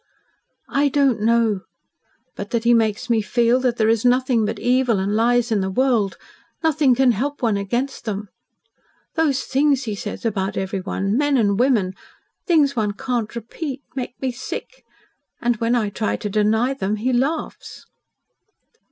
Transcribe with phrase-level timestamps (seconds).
[0.71, 1.59] "I don't know
[2.35, 5.61] but that he makes me feel that there is nothing but evil and lies in
[5.61, 8.29] the world and nothing can help one against them.
[9.13, 11.93] Those things he says about everyone men and women
[12.47, 14.83] things one can't repeat make me sick.
[15.39, 17.85] And when I try to deny them, he laughs."